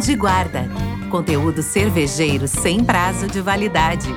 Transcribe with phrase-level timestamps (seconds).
[0.00, 0.64] de Guarda.
[1.10, 4.08] Conteúdo cervejeiro sem prazo de validade.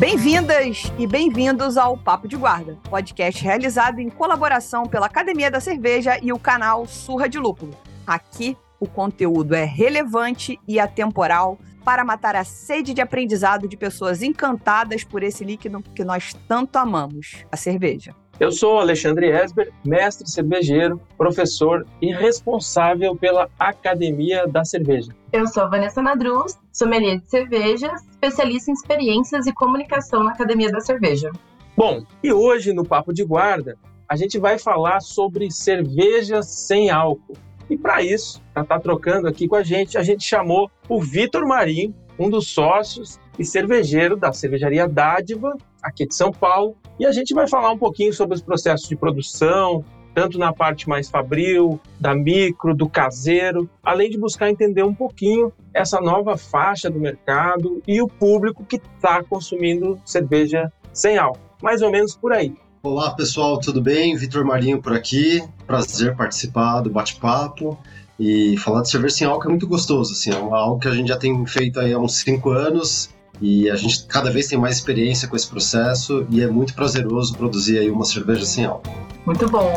[0.00, 6.18] Bem-vindas e bem-vindos ao Papo de Guarda, podcast realizado em colaboração pela Academia da Cerveja
[6.20, 7.70] e o canal Surra de Lúpulo.
[8.04, 11.56] Aqui, o conteúdo é relevante e atemporal
[11.86, 16.74] para matar a sede de aprendizado de pessoas encantadas por esse líquido que nós tanto
[16.78, 18.12] amamos, a cerveja.
[18.40, 25.12] Eu sou Alexandre Esber, mestre cervejeiro, professor e responsável pela Academia da Cerveja.
[25.32, 30.80] Eu sou Vanessa Madruz, sommelier de cervejas, especialista em experiências e comunicação na Academia da
[30.80, 31.30] Cerveja.
[31.76, 33.78] Bom, e hoje no Papo de Guarda,
[34.08, 37.36] a gente vai falar sobre cervejas sem álcool.
[37.68, 41.00] E para isso, para estar tá trocando aqui com a gente, a gente chamou o
[41.00, 47.04] Vitor Marinho, um dos sócios e cervejeiro da cervejaria Dádiva, aqui de São Paulo, e
[47.04, 49.84] a gente vai falar um pouquinho sobre os processos de produção,
[50.14, 55.52] tanto na parte mais fabril, da micro, do caseiro, além de buscar entender um pouquinho
[55.74, 61.38] essa nova faixa do mercado e o público que está consumindo cerveja sem álcool.
[61.62, 62.54] Mais ou menos por aí.
[62.88, 64.16] Olá pessoal, tudo bem?
[64.16, 65.42] Vitor Marinho por aqui.
[65.66, 67.76] Prazer participar do bate-papo.
[68.18, 71.08] E falar de cerveja sem álcool é muito gostoso, assim, é algo que a gente
[71.08, 73.10] já tem feito há uns cinco anos
[73.42, 77.36] e a gente cada vez tem mais experiência com esse processo e é muito prazeroso
[77.36, 78.94] produzir aí uma cerveja sem álcool.
[79.26, 79.74] Muito bom.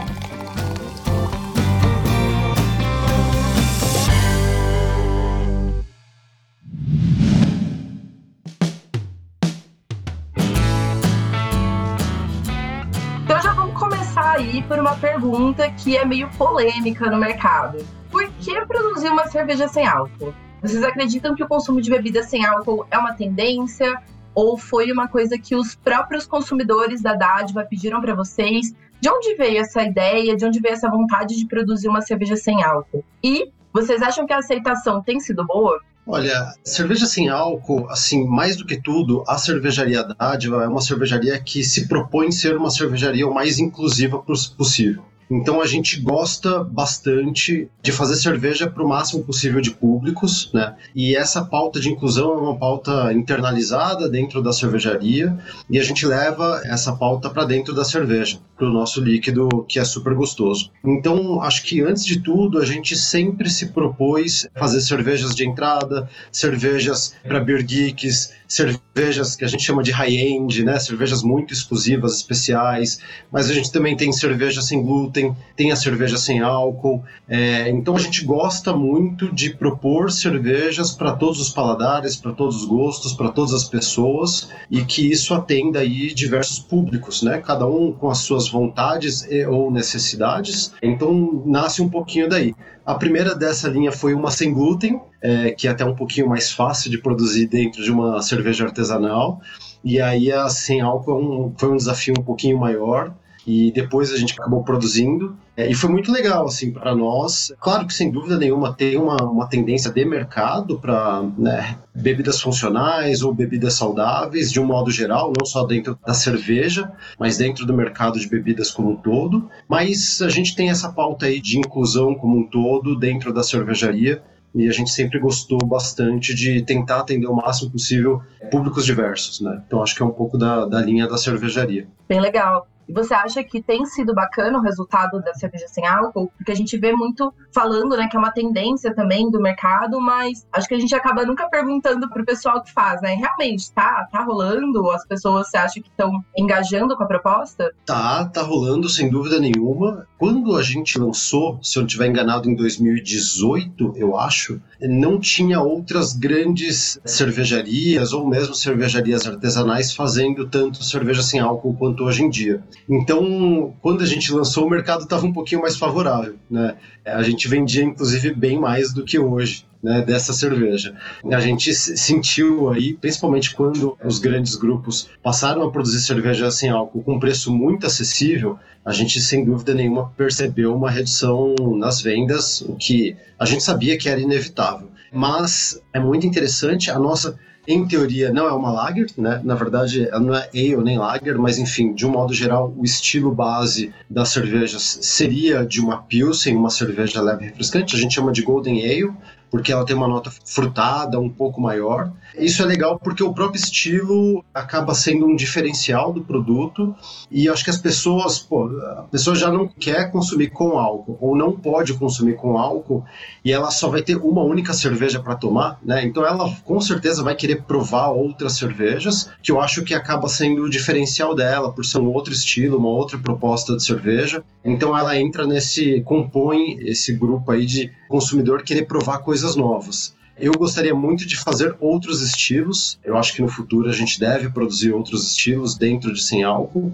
[15.00, 17.86] Pergunta que é meio polêmica no mercado.
[18.12, 20.34] Por que produzir uma cerveja sem álcool?
[20.62, 24.02] Vocês acreditam que o consumo de bebidas sem álcool é uma tendência?
[24.36, 28.74] Ou foi uma coisa que os próprios consumidores da dádiva pediram para vocês?
[29.00, 30.36] De onde veio essa ideia?
[30.36, 33.04] De onde veio essa vontade de produzir uma cerveja sem álcool?
[33.24, 35.80] E vocês acham que a aceitação tem sido boa?
[36.12, 41.40] Olha, cerveja sem álcool, assim, mais do que tudo, a cervejaria Dádiva é uma cervejaria
[41.40, 44.18] que se propõe ser uma cervejaria o mais inclusiva
[44.58, 45.04] possível.
[45.30, 50.76] Então a gente gosta bastante de fazer cerveja para o máximo possível de públicos, né?
[50.96, 55.38] E essa pauta de inclusão é uma pauta internalizada dentro da cervejaria
[55.70, 59.80] e a gente leva essa pauta para dentro da cerveja, para o nosso líquido que
[59.80, 60.70] é super gostoso.
[60.84, 66.10] Então acho que antes de tudo a gente sempre se propôs fazer cervejas de entrada,
[66.30, 70.80] cervejas para beer geeks, cervejas que a gente chama de high-end, né?
[70.80, 73.00] Cervejas muito exclusivas, especiais.
[73.32, 77.04] Mas a gente também tem cerveja sem glúten, tem a cerveja sem álcool.
[77.28, 82.58] É, então a gente gosta muito de propor cervejas para todos os paladares, para todos
[82.58, 87.38] os gostos, para todas as pessoas e que isso atenda aí diversos públicos, né?
[87.38, 90.74] Cada um com as suas vontades e, ou necessidades.
[90.82, 92.56] Então nasce um pouquinho daí.
[92.86, 96.52] A primeira dessa linha foi uma sem glúten, é, que é até um pouquinho mais
[96.52, 99.40] fácil de produzir dentro de uma cerveja artesanal.
[99.84, 103.14] E aí a sem álcool é um, foi um desafio um pouquinho maior
[103.50, 105.36] e depois a gente acabou produzindo.
[105.58, 107.52] É, e foi muito legal, assim, para nós.
[107.60, 113.24] Claro que, sem dúvida nenhuma, tem uma, uma tendência de mercado para né, bebidas funcionais
[113.24, 117.74] ou bebidas saudáveis, de um modo geral, não só dentro da cerveja, mas dentro do
[117.74, 119.50] mercado de bebidas como um todo.
[119.68, 124.22] Mas a gente tem essa pauta aí de inclusão como um todo dentro da cervejaria
[124.54, 128.22] e a gente sempre gostou bastante de tentar atender o máximo possível
[128.52, 129.62] públicos diversos, né?
[129.66, 131.88] Então acho que é um pouco da, da linha da cervejaria.
[132.08, 132.68] Bem legal.
[132.90, 136.32] E você acha que tem sido bacana o resultado da cerveja sem álcool?
[136.36, 140.48] Porque a gente vê muito falando, né, que é uma tendência também do mercado, mas
[140.52, 143.14] acho que a gente acaba nunca perguntando pro pessoal que faz, né?
[143.14, 144.90] Realmente, tá, tá rolando?
[144.90, 147.72] As pessoas, você acha que estão engajando com a proposta?
[147.86, 150.08] Tá, tá rolando, sem dúvida nenhuma.
[150.18, 155.62] Quando a gente lançou, se eu não estiver enganado, em 2018, eu acho, não tinha
[155.62, 162.30] outras grandes cervejarias ou mesmo cervejarias artesanais fazendo tanto cerveja sem álcool quanto hoje em
[162.30, 162.64] dia.
[162.88, 166.76] Então, quando a gente lançou, o mercado estava um pouquinho mais favorável, né?
[167.06, 169.68] A gente vendia, inclusive, bem mais do que hoje.
[169.82, 170.94] Né, dessa cerveja.
[171.32, 177.02] A gente sentiu aí, principalmente quando os grandes grupos passaram a produzir cerveja sem álcool
[177.02, 182.76] com preço muito acessível, a gente sem dúvida nenhuma percebeu uma redução nas vendas, o
[182.76, 184.90] que a gente sabia que era inevitável.
[185.14, 187.40] Mas é muito interessante a nossa
[187.70, 189.40] em teoria não é uma lager, né?
[189.44, 192.84] Na verdade, ela não é ale nem lager, mas enfim, de um modo geral, o
[192.84, 198.32] estilo base das cervejas seria de uma pilsen, uma cerveja leve refrescante, a gente chama
[198.32, 199.14] de golden ale,
[199.50, 202.12] porque ela tem uma nota frutada um pouco maior.
[202.38, 206.96] Isso é legal porque o próprio estilo acaba sendo um diferencial do produto
[207.30, 208.66] e acho que as pessoas, pô,
[208.98, 213.04] a pessoa já não quer consumir com álcool ou não pode consumir com álcool
[213.44, 216.06] e ela só vai ter uma única cerveja para tomar, né?
[216.06, 220.64] Então ela com certeza vai querer provar outras cervejas, que eu acho que acaba sendo
[220.64, 224.44] o diferencial dela por ser um outro estilo, uma outra proposta de cerveja.
[224.64, 230.16] Então ela entra nesse compõe esse grupo aí de consumidor querer provar coisas novas.
[230.38, 232.98] Eu gostaria muito de fazer outros estilos.
[233.04, 236.94] Eu acho que no futuro a gente deve produzir outros estilos dentro de sem álcool,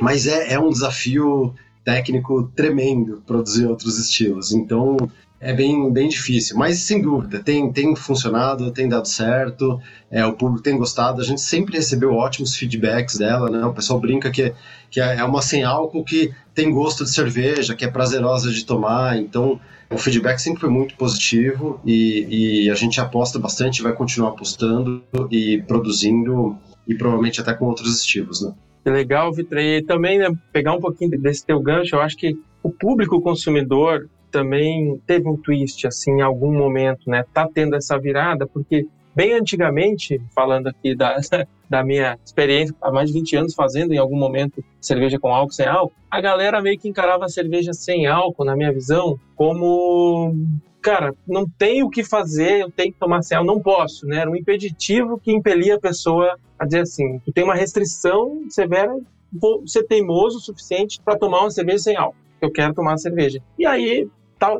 [0.00, 1.54] mas é, é um desafio
[1.84, 4.52] técnico tremendo produzir outros estilos.
[4.52, 4.96] Então
[5.44, 9.78] é bem, bem difícil, mas sem dúvida, tem, tem funcionado, tem dado certo,
[10.10, 13.62] é, o público tem gostado, a gente sempre recebeu ótimos feedbacks dela, né?
[13.66, 14.54] O pessoal brinca que,
[14.90, 19.18] que é uma sem álcool que tem gosto de cerveja, que é prazerosa de tomar,
[19.18, 19.60] então
[19.90, 25.02] o feedback sempre foi muito positivo e, e a gente aposta bastante, vai continuar apostando
[25.30, 26.56] e produzindo
[26.88, 28.54] e provavelmente até com outros estilos, né?
[28.82, 29.58] Que legal, Vitor.
[29.58, 34.08] E também, né, pegar um pouquinho desse teu gancho, eu acho que o público consumidor
[34.34, 37.24] também teve um twist, assim, em algum momento, né?
[37.32, 38.84] Tá tendo essa virada, porque
[39.14, 41.16] bem antigamente, falando aqui da,
[41.70, 45.52] da minha experiência, há mais de 20 anos fazendo em algum momento cerveja com álcool,
[45.52, 50.34] sem álcool, a galera meio que encarava a cerveja sem álcool, na minha visão, como
[50.82, 54.18] cara, não tem o que fazer, eu tenho que tomar sem álcool, não posso, né?
[54.18, 58.94] Era um impeditivo que impelia a pessoa a dizer assim, tu tem uma restrição severa,
[59.32, 63.40] vou ser teimoso o suficiente para tomar uma cerveja sem álcool, eu quero tomar cerveja.
[63.56, 64.08] E aí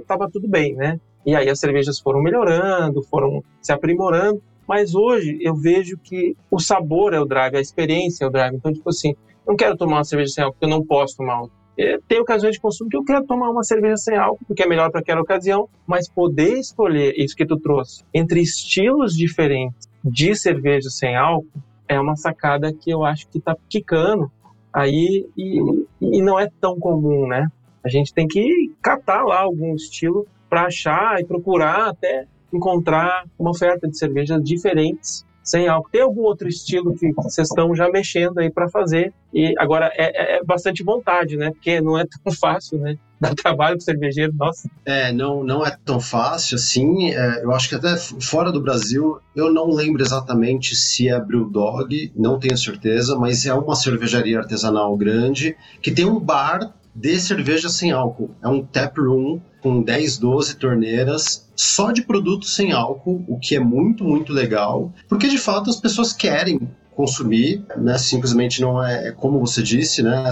[0.06, 1.00] tava tudo bem, né?
[1.24, 6.58] E aí as cervejas foram melhorando, foram se aprimorando, mas hoje eu vejo que o
[6.58, 8.54] sabor é o drive, a experiência é o drive.
[8.54, 9.14] Então, tipo assim,
[9.46, 11.64] não quero tomar uma cerveja sem álcool porque eu não posso tomar álcool.
[12.06, 14.90] Tem ocasiões de consumo que eu quero tomar uma cerveja sem álcool, porque é melhor
[14.90, 20.88] para aquela ocasião, mas poder escolher isso que tu trouxe entre estilos diferentes de cerveja
[20.88, 21.48] sem álcool
[21.88, 24.30] é uma sacada que eu acho que está quicando
[24.72, 25.58] aí e,
[26.00, 27.48] e não é tão comum, né?
[27.84, 33.50] A gente tem que catar lá algum estilo para achar e procurar até encontrar uma
[33.50, 35.90] oferta de cervejas diferentes sem álcool.
[35.90, 39.12] Tem algum outro estilo que vocês estão já mexendo aí para fazer?
[39.32, 41.50] E agora é, é, é, bastante vontade, né?
[41.50, 42.96] Porque não é tão fácil, né?
[43.20, 44.68] Dá trabalho pro cervejeiro, nossa.
[44.84, 47.12] É, não, não é tão fácil assim.
[47.12, 52.12] É, eu acho que até fora do Brasil, eu não lembro exatamente se é Brewdog,
[52.16, 57.68] não tenho certeza, mas é uma cervejaria artesanal grande que tem um bar de cerveja
[57.68, 58.30] sem álcool.
[58.42, 63.56] É um tap room com 10, 12 torneiras só de produtos sem álcool, o que
[63.56, 66.60] é muito, muito legal, porque de fato as pessoas querem
[66.94, 67.98] consumir, né?
[67.98, 70.30] Simplesmente não é, é, como você disse, né?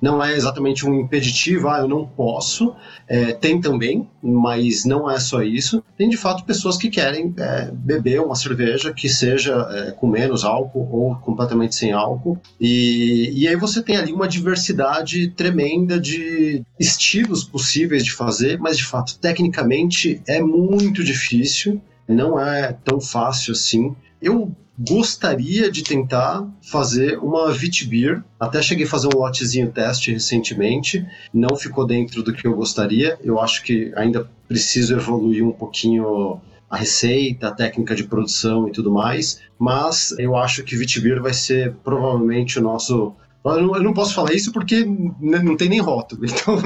[0.00, 2.74] Não é exatamente um impeditivo, ah, eu não posso.
[3.08, 5.82] É, tem também, mas não é só isso.
[5.96, 10.44] Tem de fato pessoas que querem é, beber uma cerveja que seja é, com menos
[10.44, 12.38] álcool ou completamente sem álcool.
[12.60, 18.76] E, e aí você tem ali uma diversidade tremenda de estilos possíveis de fazer, mas
[18.76, 21.80] de fato, tecnicamente é muito difícil.
[22.06, 23.94] Não é tão fácil assim.
[24.20, 28.22] Eu gostaria de tentar fazer uma Vitibir.
[28.38, 33.18] Até cheguei a fazer um lotezinho teste recentemente, não ficou dentro do que eu gostaria.
[33.22, 38.72] Eu acho que ainda preciso evoluir um pouquinho a receita, a técnica de produção e
[38.72, 44.14] tudo mais, mas eu acho que Vitibir vai ser provavelmente o nosso eu não, posso
[44.14, 46.56] falar isso porque não tem nem rótulo, então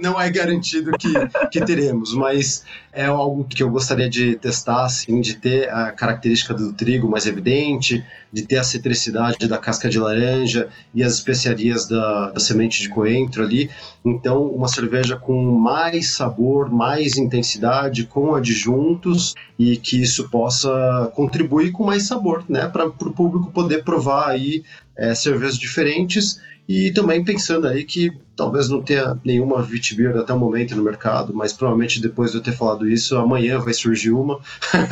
[0.00, 1.12] não, é garantido que,
[1.50, 6.54] que teremos, mas é algo que eu gostaria de testar, assim, de ter a característica
[6.54, 11.86] do trigo mais evidente, de ter a citricidade da casca de laranja e as especiarias
[11.88, 13.70] da, da semente de coentro ali.
[14.04, 21.72] Então, uma cerveja com mais sabor, mais intensidade, com adjuntos e que isso possa contribuir
[21.72, 24.62] com mais sabor, né, para o público poder provar aí
[24.96, 30.38] é, cervejas diferentes e também pensando aí que talvez não tenha nenhuma Vitibir até o
[30.38, 34.40] momento no mercado, mas provavelmente depois de eu ter falado isso, amanhã vai surgir uma.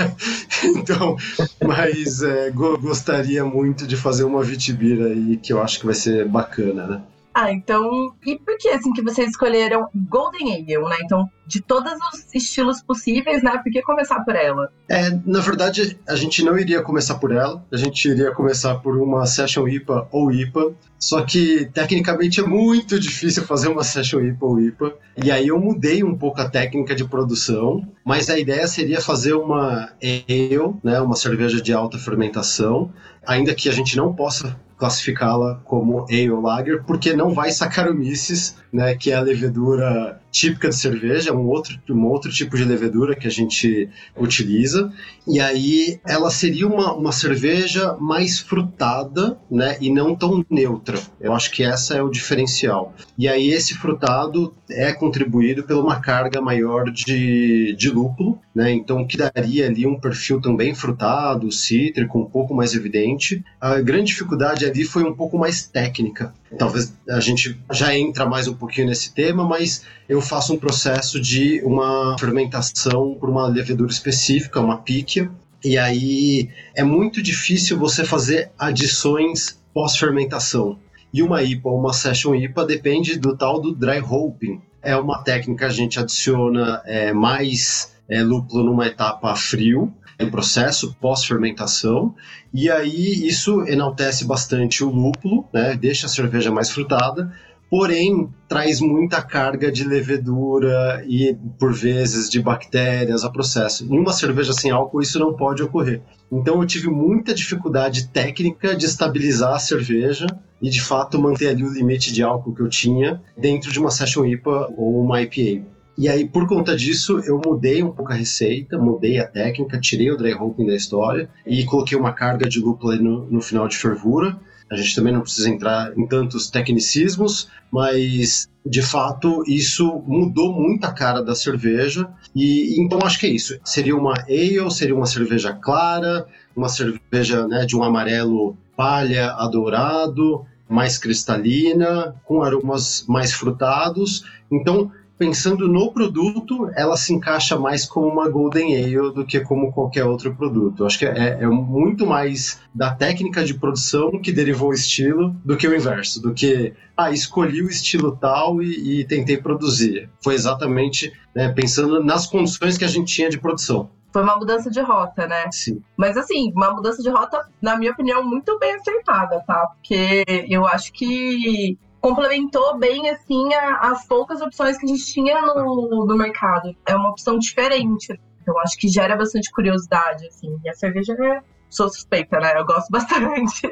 [0.76, 1.16] então,
[1.64, 6.28] mas é, gostaria muito de fazer uma Vitibir aí que eu acho que vai ser
[6.28, 7.02] bacana, né?
[7.34, 8.14] Ah, então.
[8.24, 10.96] E por que assim que vocês escolheram Golden Ale, né?
[11.02, 13.58] Então, de todos os estilos possíveis, né?
[13.58, 14.70] Por que começar por ela?
[14.88, 17.66] É, na verdade, a gente não iria começar por ela.
[17.72, 20.74] A gente iria começar por uma Session IPA ou IPA.
[20.96, 24.94] Só que, tecnicamente, é muito difícil fazer uma Session IPA ou IPA.
[25.22, 27.82] E aí eu mudei um pouco a técnica de produção.
[28.04, 31.00] Mas a ideia seria fazer uma ale, né?
[31.00, 32.92] Uma cerveja de alta fermentação.
[33.26, 38.94] Ainda que a gente não possa classificá-la como ale lager, porque não vai Saccharomyces, né,
[38.94, 43.26] que é a levedura típica de cerveja, um outro, um outro tipo de levedura que
[43.26, 44.92] a gente utiliza.
[45.26, 50.98] E aí ela seria uma, uma cerveja mais frutada, né, e não tão neutra.
[51.18, 52.92] Eu acho que essa é o diferencial.
[53.16, 59.04] E aí esse frutado é contribuído por uma carga maior de, de lúpulo, né, então
[59.06, 63.44] que daria ali um perfil também frutado, cítrico, um pouco mais evidente.
[63.60, 66.32] A grande dificuldade ali foi um pouco mais técnica.
[66.56, 71.20] Talvez a gente já entra mais um pouquinho nesse tema, mas eu faço um processo
[71.20, 75.28] de uma fermentação por uma levedura específica, uma píquia,
[75.64, 80.78] e aí é muito difícil você fazer adições pós-fermentação.
[81.12, 84.60] E uma IPA ou uma Session IPA depende do tal do dry hopping.
[84.82, 90.30] É uma técnica que a gente adiciona é, mais é, lúpulo numa etapa frio, em
[90.30, 92.14] processo pós-fermentação,
[92.52, 97.32] e aí isso enaltece bastante o lúpulo, né, deixa a cerveja mais frutada,
[97.68, 103.84] porém traz muita carga de levedura e, por vezes, de bactérias a processo.
[103.84, 106.00] Em uma cerveja sem álcool, isso não pode ocorrer.
[106.30, 110.26] Então, eu tive muita dificuldade técnica de estabilizar a cerveja
[110.62, 113.90] e, de fato, manter ali o limite de álcool que eu tinha dentro de uma
[113.90, 115.66] Session IPA ou uma IPA.
[115.96, 120.10] E aí, por conta disso, eu mudei um pouco a receita, mudei a técnica, tirei
[120.10, 123.76] o dry hopping da história e coloquei uma carga de lúpulo no, no final de
[123.76, 124.36] fervura.
[124.70, 130.84] A gente também não precisa entrar em tantos tecnicismos, mas de fato isso mudou muito
[130.84, 132.08] a cara da cerveja.
[132.34, 133.58] E então acho que é isso.
[133.64, 139.46] Seria uma ale, seria uma cerveja clara, uma cerveja né, de um amarelo palha a
[139.46, 144.24] dourado, mais cristalina, com aromas mais frutados.
[144.50, 149.72] Então pensando no produto, ela se encaixa mais como uma Golden Ale do que como
[149.72, 150.82] qualquer outro produto.
[150.82, 155.34] Eu acho que é, é, muito mais da técnica de produção que derivou o estilo
[155.44, 160.10] do que o inverso, do que, ah, escolhi o estilo tal e, e tentei produzir.
[160.22, 163.90] Foi exatamente né, pensando nas condições que a gente tinha de produção.
[164.12, 165.50] Foi uma mudança de rota, né?
[165.50, 165.82] Sim.
[165.96, 169.66] Mas assim, uma mudança de rota, na minha opinião, muito bem acertada, tá?
[169.66, 175.40] Porque eu acho que complementou bem assim a, as poucas opções que a gente tinha
[175.40, 176.76] no, no mercado.
[176.84, 178.20] É uma opção diferente.
[178.46, 180.54] Eu acho que gera bastante curiosidade, assim.
[180.62, 181.40] E a cerveja é.
[181.74, 182.52] Sou suspeita, né?
[182.56, 183.68] Eu gosto bastante.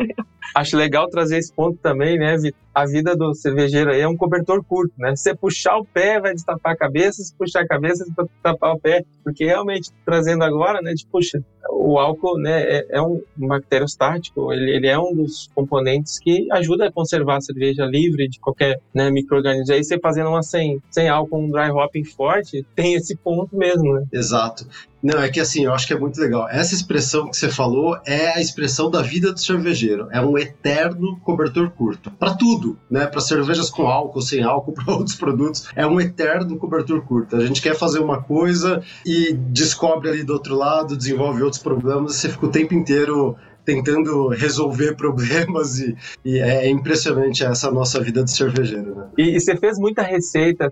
[0.54, 2.60] Acho legal trazer esse ponto também, né, Vitor?
[2.74, 5.14] A vida do cervejeiro aí é um cobertor curto, né?
[5.14, 8.72] Se você puxar o pé, vai destapar a cabeça, se puxar a cabeça, vai destapar
[8.72, 9.04] o pé.
[9.22, 14.70] Porque realmente, trazendo agora, né, de, puxa, o álcool, né, é, é um bacteriostático, ele,
[14.70, 19.10] ele é um dos componentes que ajuda a conservar a cerveja livre de qualquer né,
[19.10, 19.74] microorganismo.
[19.74, 23.94] Aí você fazendo uma sem, sem álcool, um dry hopping forte, tem esse ponto mesmo,
[23.94, 24.06] né?
[24.12, 24.66] Exato.
[25.02, 26.48] Não, é que assim, eu acho que é muito legal.
[26.48, 30.06] Essa expressão que você falou é a expressão da vida do cervejeiro.
[30.12, 32.10] É um eterno cobertor curto.
[32.12, 33.06] Para tudo, né?
[33.06, 37.36] Para cervejas com álcool, sem álcool, para outros produtos, é um eterno cobertor curto.
[37.36, 42.14] A gente quer fazer uma coisa e descobre ali do outro lado, desenvolve outros problemas,
[42.14, 48.00] e você fica o tempo inteiro tentando resolver problemas e, e, é impressionante essa nossa
[48.00, 49.08] vida de cervejeiro, né?
[49.16, 50.68] E, você fez muita receita,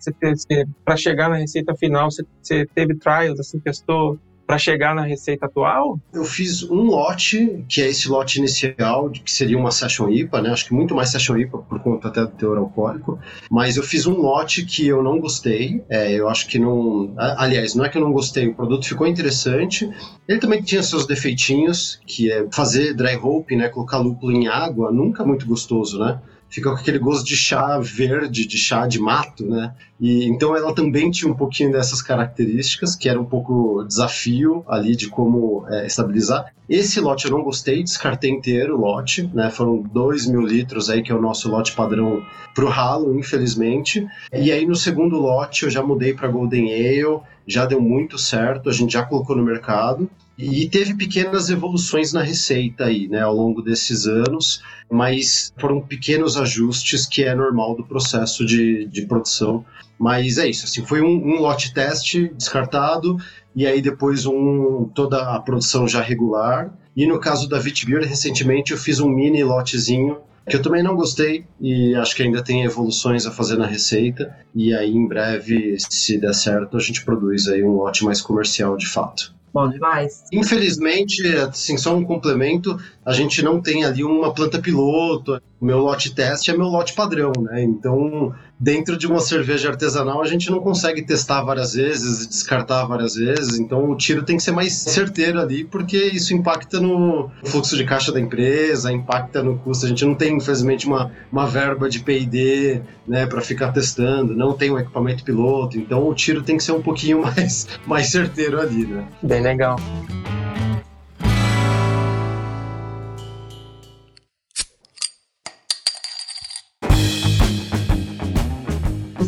[0.84, 4.18] para chegar na receita final, você, você teve trials, assim, testou
[4.50, 6.00] para chegar na receita atual?
[6.12, 10.50] Eu fiz um lote, que é esse lote inicial, que seria uma Session IPA, né?
[10.50, 13.16] Acho que muito mais Session IPA por conta até do teor alcoólico.
[13.48, 15.84] Mas eu fiz um lote que eu não gostei.
[15.88, 17.14] É, eu acho que não.
[17.16, 19.88] Aliás, não é que eu não gostei, o produto ficou interessante.
[20.26, 23.68] Ele também tinha seus defeitinhos, que é fazer dry hopping, né?
[23.68, 26.18] Colocar lúpulo em água, nunca muito gostoso, né?
[26.50, 29.72] Fica com aquele gosto de chá verde, de chá de mato, né?
[30.00, 34.96] E então ela também tinha um pouquinho dessas características, que era um pouco desafio ali
[34.96, 36.52] de como é, estabilizar.
[36.68, 39.50] Esse lote eu não gostei, descartei inteiro o lote, né?
[39.50, 42.22] Foram 2 mil litros aí, que é o nosso lote padrão
[42.54, 44.06] pro ralo, infelizmente.
[44.32, 48.68] E aí no segundo lote eu já mudei para Golden Ale, já deu muito certo,
[48.68, 50.10] a gente já colocou no mercado.
[50.42, 56.36] E teve pequenas evoluções na receita aí, né, ao longo desses anos, mas foram pequenos
[56.38, 59.64] ajustes que é normal do processo de, de produção.
[59.98, 63.18] Mas é isso, assim, foi um, um lote teste descartado
[63.54, 66.72] e aí depois um, toda a produção já regular.
[66.96, 70.18] E no caso da Vitbeer, recentemente eu fiz um mini lotezinho
[70.48, 74.34] que eu também não gostei e acho que ainda tem evoluções a fazer na receita.
[74.54, 78.76] E aí, em breve, se der certo, a gente produz aí um lote mais comercial
[78.76, 79.34] de fato.
[79.52, 80.24] Bom demais.
[80.32, 85.40] Infelizmente, assim, só um complemento, a gente não tem ali uma planta piloto.
[85.60, 87.62] O meu lote teste é meu lote padrão, né?
[87.62, 93.14] Então, dentro de uma cerveja artesanal, a gente não consegue testar várias vezes, descartar várias
[93.14, 93.58] vezes.
[93.58, 97.84] Então, o tiro tem que ser mais certeiro ali, porque isso impacta no fluxo de
[97.84, 99.84] caixa da empresa, impacta no custo.
[99.84, 104.54] A gente não tem, infelizmente, uma, uma verba de P&D, né, para ficar testando, não
[104.54, 105.78] tem um equipamento piloto.
[105.78, 109.06] Então, o tiro tem que ser um pouquinho mais, mais certeiro ali, né?
[109.22, 109.76] Bem legal.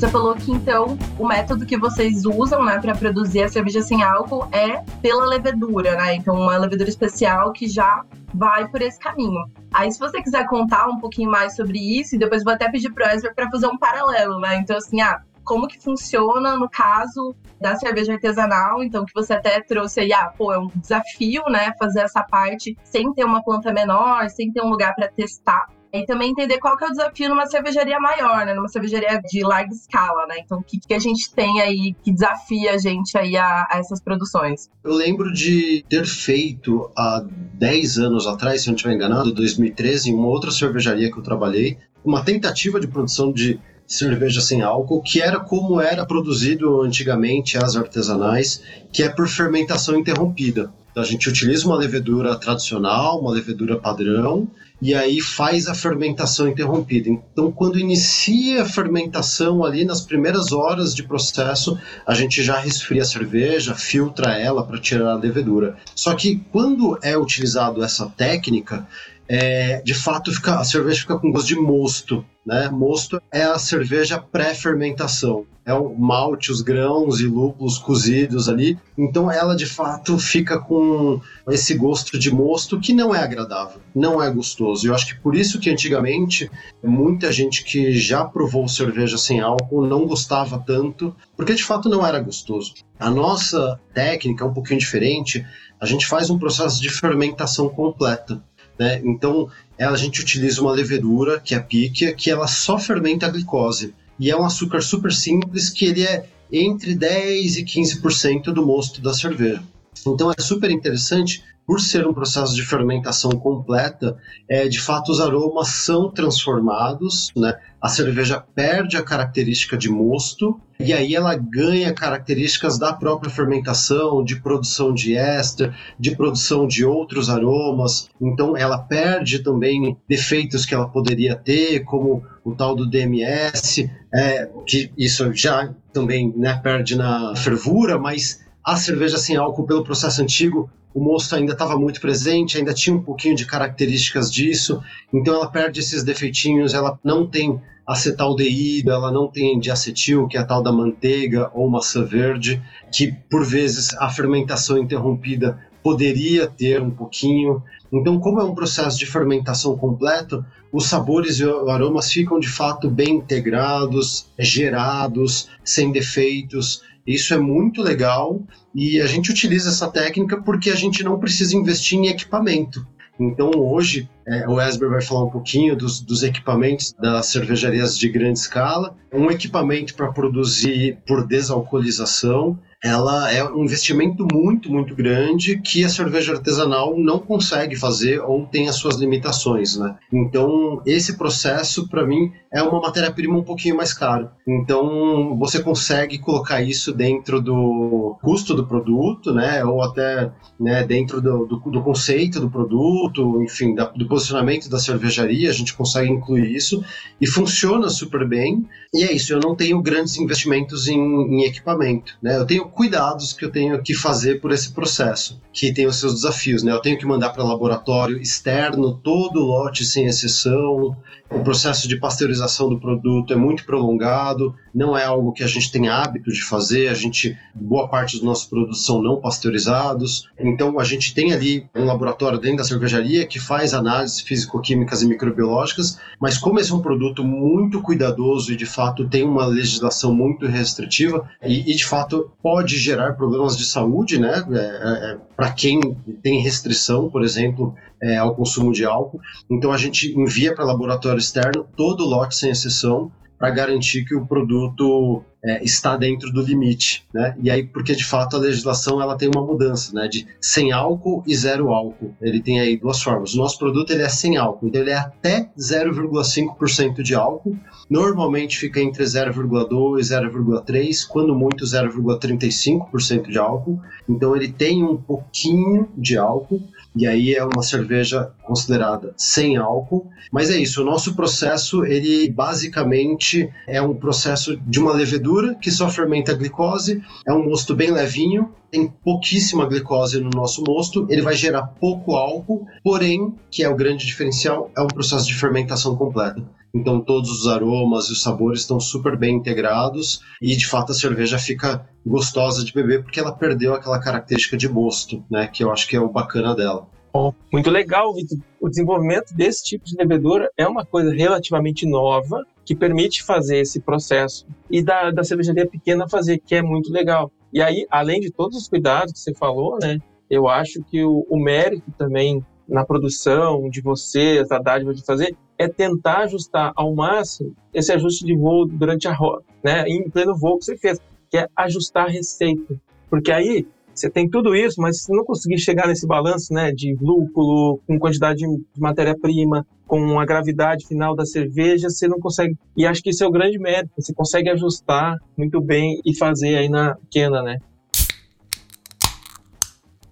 [0.02, 4.02] Você falou que então o método que vocês usam, né, para produzir a cerveja sem
[4.02, 6.16] álcool é pela levedura, né?
[6.16, 8.04] Então uma levedura especial que já
[8.34, 9.48] vai por esse caminho.
[9.72, 12.90] Aí se você quiser contar um pouquinho mais sobre isso, e depois vou até pedir
[12.90, 14.56] pro Esber para fazer um paralelo, né?
[14.56, 19.60] Então assim, ah, como que funciona no caso da cerveja artesanal, então que você até
[19.60, 23.72] trouxe aí, ah, pô, é um desafio, né, fazer essa parte sem ter uma planta
[23.72, 25.68] menor, sem ter um lugar para testar.
[25.92, 28.54] E também entender qual que é o desafio numa cervejaria maior, né?
[28.54, 30.36] Numa cervejaria de larga escala, né?
[30.38, 33.78] Então, o que, que a gente tem aí que desafia a gente aí a, a
[33.78, 34.70] essas produções?
[34.82, 37.22] Eu lembro de ter feito há
[37.54, 41.22] 10 anos atrás, se eu não estiver enganado, 2013, em uma outra cervejaria que eu
[41.22, 47.58] trabalhei, uma tentativa de produção de cerveja sem álcool, que era como era produzido antigamente
[47.58, 50.72] as artesanais, que é por fermentação interrompida.
[50.92, 54.46] Então, a gente utiliza uma levedura tradicional, uma levedura padrão,
[54.80, 57.08] e aí faz a fermentação interrompida.
[57.08, 63.02] Então, quando inicia a fermentação ali nas primeiras horas de processo, a gente já resfria
[63.02, 65.76] a cerveja, filtra ela para tirar a levedura.
[65.94, 68.86] Só que quando é utilizado essa técnica,
[69.28, 72.24] é, de fato fica, a cerveja fica com gosto de mosto.
[72.44, 72.68] Né?
[72.68, 75.46] Mosto é a cerveja pré-fermentação.
[75.64, 78.76] É o malte, os grãos e lúpulos cozidos ali.
[78.98, 84.20] Então ela de fato fica com esse gosto de mosto que não é agradável, não
[84.20, 84.88] é gostoso.
[84.88, 86.50] Eu acho que por isso que antigamente
[86.82, 92.04] muita gente que já provou cerveja sem álcool não gostava tanto, porque de fato não
[92.04, 92.74] era gostoso.
[92.98, 95.46] A nossa técnica é um pouquinho diferente.
[95.80, 98.42] A gente faz um processo de fermentação completa.
[98.82, 99.00] Né?
[99.04, 99.48] Então,
[99.78, 103.94] a gente utiliza uma levedura, que é a píquia, que ela só fermenta a glicose.
[104.18, 109.00] E é um açúcar super simples, que ele é entre 10% e 15% do mosto
[109.00, 109.62] da cerveja.
[110.06, 114.16] Então é super interessante por ser um processo de fermentação completa,
[114.48, 117.56] é, de fato os aromas são transformados, né?
[117.80, 124.24] A cerveja perde a característica de mosto e aí ela ganha características da própria fermentação,
[124.24, 128.08] de produção de éster, de produção de outros aromas.
[128.20, 134.48] Então ela perde também defeitos que ela poderia ter, como o tal do DMS, é,
[134.66, 140.22] que isso já também né, perde na fervura, mas a cerveja sem álcool pelo processo
[140.22, 145.34] antigo o mosto ainda estava muito presente, ainda tinha um pouquinho de características disso, então
[145.34, 150.44] ela perde esses defeitinhos, ela não tem acetaldeído, ela não tem diacetil, que é a
[150.44, 156.90] tal da manteiga ou maçã verde, que por vezes a fermentação interrompida poderia ter um
[156.90, 157.62] pouquinho.
[157.92, 162.88] Então, como é um processo de fermentação completo, os sabores e aromas ficam de fato
[162.88, 166.82] bem integrados, gerados, sem defeitos.
[167.06, 168.42] Isso é muito legal
[168.74, 172.86] e a gente utiliza essa técnica porque a gente não precisa investir em equipamento.
[173.18, 178.08] Então hoje é, o Esber vai falar um pouquinho dos, dos, equipamentos das cervejarias de
[178.08, 178.96] grande escala.
[179.12, 185.88] Um equipamento para produzir por desalcoolização, ela é um investimento muito, muito grande que a
[185.88, 189.96] cerveja artesanal não consegue fazer ou tem as suas limitações, né?
[190.12, 194.32] Então, esse processo, para mim, é uma matéria-prima um pouquinho mais cara.
[194.46, 199.64] Então, você consegue colocar isso dentro do custo do produto, né?
[199.64, 204.78] Ou até né, dentro do, do, do conceito do produto, enfim, da, do posicionamento da
[204.78, 206.84] cervejaria, a gente consegue incluir isso
[207.20, 208.66] e funciona super bem.
[208.92, 212.36] E é isso, eu não tenho grandes investimentos em, em equipamento, né?
[212.36, 216.14] Eu tenho cuidados que eu tenho que fazer por esse processo, que tem os seus
[216.14, 216.72] desafios, né?
[216.72, 220.96] Eu tenho que mandar para laboratório externo todo o lote sem exceção,
[221.34, 225.70] o processo de pasteurização do produto é muito prolongado, não é algo que a gente
[225.70, 230.78] tem hábito de fazer, a gente, boa parte dos nossos produtos são não pasteurizados, então
[230.78, 235.98] a gente tem ali um laboratório dentro da cervejaria que faz análises físico-químicas e microbiológicas,
[236.20, 240.46] mas como esse é um produto muito cuidadoso e de fato tem uma legislação muito
[240.46, 245.50] restritiva e, e de fato pode gerar problemas de saúde, né, é, é, é para
[245.52, 245.80] quem
[246.22, 249.20] tem restrição, por exemplo, é, ao consumo de álcool.
[249.50, 253.10] Então a gente envia para laboratório externo todo o lote sem exceção
[253.42, 257.34] para garantir que o produto é, está dentro do limite, né?
[257.42, 260.06] E aí, porque de fato a legislação ela tem uma mudança, né?
[260.06, 262.14] De sem álcool e zero álcool.
[262.22, 263.34] Ele tem aí duas formas.
[263.34, 267.58] O nosso produto ele é sem álcool, então ele é até 0,5% de álcool.
[267.90, 273.80] Normalmente fica entre 0,2 e 0,3, quando muito 0,35% de álcool.
[274.08, 276.62] Então ele tem um pouquinho de álcool
[276.94, 280.10] e aí é uma cerveja considerada sem álcool.
[280.30, 285.70] Mas é isso, o nosso processo, ele basicamente é um processo de uma levedura que
[285.70, 291.06] só fermenta a glicose, é um mosto bem levinho, tem pouquíssima glicose no nosso mosto,
[291.10, 295.34] ele vai gerar pouco álcool, porém, que é o grande diferencial, é um processo de
[295.34, 296.42] fermentação completa.
[296.74, 300.94] Então todos os aromas e os sabores estão super bem integrados e de fato a
[300.94, 305.46] cerveja fica gostosa de beber porque ela perdeu aquela característica de mosto, né?
[305.46, 306.88] Que eu acho que é o bacana dela.
[307.14, 308.38] Oh, muito legal, Vitor.
[308.58, 313.80] O desenvolvimento desse tipo de levedura é uma coisa relativamente nova que permite fazer esse
[313.80, 317.30] processo e da, da cervejaria pequena fazer, que é muito legal.
[317.52, 319.98] E aí, além de todos os cuidados que você falou, né?
[320.30, 325.36] Eu acho que o, o mérito também na produção de vocês, da dádiva de fazer,
[325.58, 329.84] é tentar ajustar ao máximo esse ajuste de voo durante a rota, né?
[329.86, 330.98] Em pleno voo que você fez,
[331.30, 332.74] que é ajustar a receita.
[333.10, 336.96] Porque aí você tem tudo isso, mas se não conseguir chegar nesse balanço, né, de
[336.98, 342.56] lúpulo, com quantidade de matéria-prima, com a gravidade final da cerveja, você não consegue.
[342.74, 343.92] E acho que esse é o grande mérito.
[343.98, 347.58] Você consegue ajustar muito bem e fazer aí na pequena, né?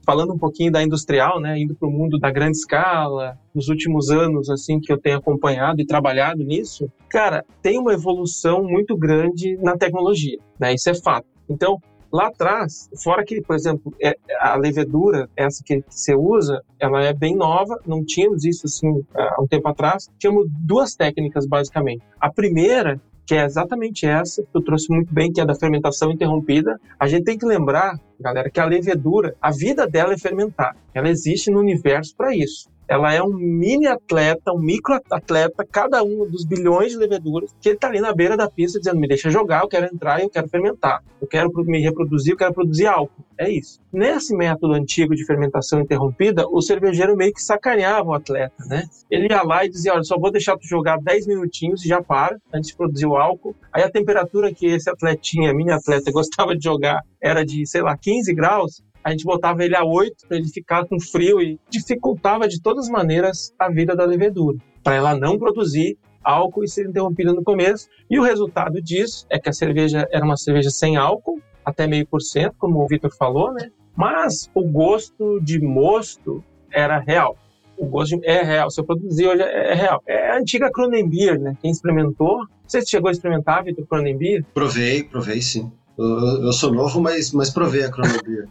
[0.04, 4.10] Falando um pouquinho da industrial, né, indo para o mundo da grande escala, nos últimos
[4.10, 9.56] anos assim que eu tenho acompanhado e trabalhado nisso, cara, tem uma evolução muito grande
[9.62, 10.74] na tecnologia, né?
[10.74, 11.26] Isso é fato.
[11.48, 11.78] Então,
[12.12, 17.12] lá atrás, fora que, por exemplo, é, a levedura, essa que você usa, ela é
[17.12, 20.08] bem nova, não tínhamos isso assim há um tempo atrás.
[20.18, 22.02] Tínhamos duas técnicas basicamente.
[22.20, 26.10] A primeira que é exatamente essa que eu trouxe muito bem, que é da fermentação
[26.10, 26.80] interrompida.
[26.98, 30.76] A gente tem que lembrar, galera, que a levedura, a vida dela é fermentar.
[30.94, 36.02] Ela existe no universo para isso ela é um mini atleta, um micro atleta, cada
[36.02, 39.06] um dos bilhões de leveduras, que ele está ali na beira da pista dizendo: me
[39.06, 42.88] deixa jogar, eu quero entrar, eu quero fermentar, eu quero me reproduzir, eu quero produzir
[42.88, 43.24] álcool.
[43.38, 43.80] É isso.
[43.92, 48.82] Nesse método antigo de fermentação interrompida, o cervejeiro meio que sacaneava o atleta, né?
[49.08, 52.02] Ele ia lá e dizia: olha, só vou deixar tu jogar 10 minutinhos e já
[52.02, 53.54] para, antes de produzir o álcool.
[53.72, 57.96] Aí a temperatura que esse atletinha, minha atleta, gostava de jogar era de, sei lá,
[57.96, 62.46] 15 graus a gente botava ele a 8 para ele ficar com frio e dificultava
[62.46, 66.86] de todas as maneiras a vida da levedura, para ela não produzir álcool e ser
[66.86, 67.88] interrompida no começo.
[68.08, 72.06] E o resultado disso é que a cerveja era uma cerveja sem álcool, até meio
[72.06, 73.70] por cento, como o Vitor falou, né?
[73.96, 77.36] Mas o gosto de mosto era real.
[77.76, 78.70] O gosto é real.
[78.70, 80.02] Se eu produzir hoje é, é real.
[80.06, 81.56] É a antiga Cronenbeer, né?
[81.60, 82.44] Quem experimentou.
[82.66, 84.44] Você chegou a experimentar, Vitor, Cronenbeer?
[84.54, 85.72] Provei, provei sim.
[86.00, 88.48] Eu, eu sou novo, mas, mas provei a cronologia.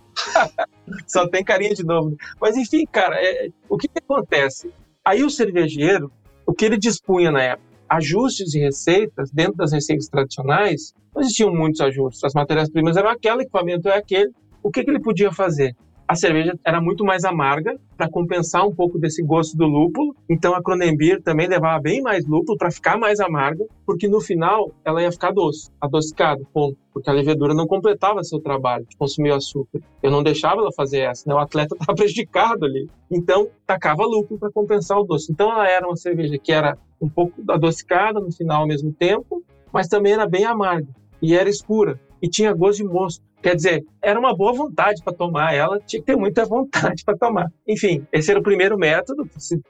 [1.07, 2.15] Só tem carinha de novo.
[2.39, 4.71] Mas enfim, cara, é, o que, que acontece?
[5.03, 6.11] Aí o cervejeiro,
[6.45, 7.67] o que ele dispunha na época?
[7.89, 12.23] Ajustes de receitas, dentro das receitas tradicionais, não existiam muitos ajustes.
[12.23, 14.31] As matérias-primas eram aquela, equipamento é aquele.
[14.61, 15.75] O que, que ele podia fazer?
[16.09, 20.15] A cerveja era muito mais amarga para compensar um pouco desse gosto do lúpulo.
[20.27, 24.71] Então a Cronenbeer também levava bem mais lúpulo para ficar mais amarga, porque no final
[24.83, 26.75] ela ia ficar doce, adocicada, ponto.
[26.91, 29.81] Porque a levedura não completava seu trabalho de consumir o açúcar.
[30.01, 31.35] Eu não deixava ela fazer essa, né?
[31.35, 32.89] o atleta estava prejudicado ali.
[33.11, 35.31] Então tacava lúpulo para compensar o doce.
[35.31, 39.43] Então ela era uma cerveja que era um pouco adocicada no final ao mesmo tempo,
[39.71, 40.87] mas também era bem amarga
[41.21, 43.23] e era escura e tinha gosto de mosto.
[43.41, 47.17] Quer dizer, era uma boa vontade para tomar ela, tinha que ter muita vontade para
[47.17, 47.47] tomar.
[47.67, 49.27] Enfim, esse era o primeiro método,